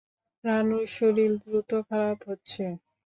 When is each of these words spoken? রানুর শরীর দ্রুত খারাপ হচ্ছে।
রানুর 0.43 0.85
শরীর 0.95 1.31
দ্রুত 1.41 1.71
খারাপ 1.87 2.19
হচ্ছে। 2.27 2.63